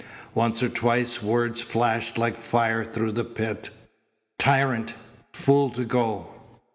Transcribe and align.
Once 0.33 0.63
or 0.63 0.67
twice 0.69 1.21
words 1.21 1.61
flashed 1.61 2.17
like 2.17 2.35
fire 2.35 2.83
through 2.83 3.11
the 3.11 3.23
pit: 3.23 3.69
"Tyrant! 4.39 4.95
Fool 5.31 5.69
to 5.69 5.85
go." 5.85 6.29